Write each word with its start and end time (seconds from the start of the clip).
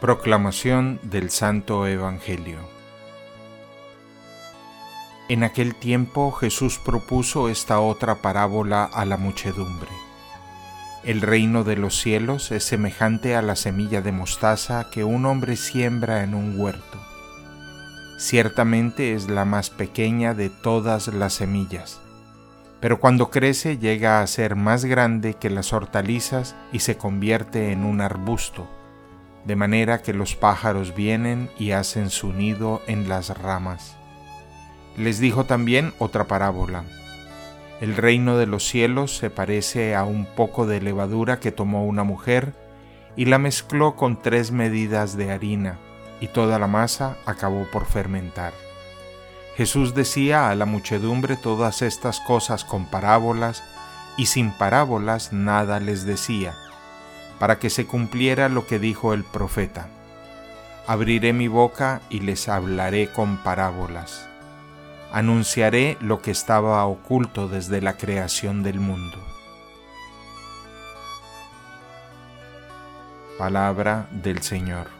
Proclamación 0.00 1.00
del 1.04 1.30
Santo 1.30 1.86
Evangelio 1.86 2.58
En 5.30 5.42
aquel 5.42 5.74
tiempo 5.74 6.32
Jesús 6.32 6.78
propuso 6.78 7.48
esta 7.48 7.80
otra 7.80 8.16
parábola 8.16 8.84
a 8.84 9.06
la 9.06 9.16
muchedumbre. 9.16 9.88
El 11.02 11.22
reino 11.22 11.64
de 11.64 11.76
los 11.76 11.98
cielos 11.98 12.52
es 12.52 12.64
semejante 12.64 13.36
a 13.36 13.40
la 13.40 13.56
semilla 13.56 14.02
de 14.02 14.12
mostaza 14.12 14.90
que 14.90 15.02
un 15.02 15.24
hombre 15.24 15.56
siembra 15.56 16.22
en 16.22 16.34
un 16.34 16.60
huerto. 16.60 17.00
Ciertamente 18.18 19.14
es 19.14 19.30
la 19.30 19.46
más 19.46 19.70
pequeña 19.70 20.34
de 20.34 20.50
todas 20.50 21.08
las 21.08 21.32
semillas, 21.32 22.02
pero 22.80 23.00
cuando 23.00 23.30
crece 23.30 23.78
llega 23.78 24.20
a 24.20 24.26
ser 24.26 24.56
más 24.56 24.84
grande 24.84 25.32
que 25.32 25.48
las 25.48 25.72
hortalizas 25.72 26.54
y 26.70 26.80
se 26.80 26.98
convierte 26.98 27.72
en 27.72 27.86
un 27.86 28.02
arbusto 28.02 28.68
de 29.46 29.54
manera 29.54 30.02
que 30.02 30.12
los 30.12 30.34
pájaros 30.34 30.94
vienen 30.94 31.48
y 31.56 31.70
hacen 31.70 32.10
su 32.10 32.32
nido 32.32 32.82
en 32.88 33.08
las 33.08 33.30
ramas. 33.38 33.96
Les 34.96 35.20
dijo 35.20 35.44
también 35.44 35.94
otra 35.98 36.24
parábola. 36.24 36.84
El 37.80 37.96
reino 37.96 38.38
de 38.38 38.46
los 38.46 38.66
cielos 38.66 39.16
se 39.16 39.30
parece 39.30 39.94
a 39.94 40.04
un 40.04 40.26
poco 40.26 40.66
de 40.66 40.80
levadura 40.80 41.38
que 41.38 41.52
tomó 41.52 41.86
una 41.86 42.02
mujer 42.02 42.54
y 43.14 43.26
la 43.26 43.38
mezcló 43.38 43.94
con 43.94 44.20
tres 44.20 44.50
medidas 44.50 45.16
de 45.16 45.30
harina, 45.30 45.78
y 46.20 46.28
toda 46.28 46.58
la 46.58 46.66
masa 46.66 47.16
acabó 47.24 47.66
por 47.70 47.86
fermentar. 47.86 48.52
Jesús 49.56 49.94
decía 49.94 50.50
a 50.50 50.54
la 50.54 50.66
muchedumbre 50.66 51.36
todas 51.36 51.82
estas 51.82 52.20
cosas 52.20 52.64
con 52.64 52.86
parábolas, 52.86 53.62
y 54.16 54.26
sin 54.26 54.50
parábolas 54.50 55.32
nada 55.32 55.78
les 55.78 56.04
decía 56.04 56.56
para 57.38 57.58
que 57.58 57.70
se 57.70 57.86
cumpliera 57.86 58.48
lo 58.48 58.66
que 58.66 58.78
dijo 58.78 59.12
el 59.12 59.24
profeta. 59.24 59.88
Abriré 60.86 61.32
mi 61.32 61.48
boca 61.48 62.00
y 62.10 62.20
les 62.20 62.48
hablaré 62.48 63.10
con 63.10 63.38
parábolas. 63.38 64.28
Anunciaré 65.12 65.96
lo 66.00 66.20
que 66.22 66.30
estaba 66.30 66.84
oculto 66.86 67.48
desde 67.48 67.80
la 67.80 67.96
creación 67.96 68.62
del 68.62 68.80
mundo. 68.80 69.18
Palabra 73.38 74.08
del 74.10 74.42
Señor. 74.42 74.95